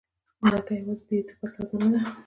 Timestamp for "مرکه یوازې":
0.43-1.03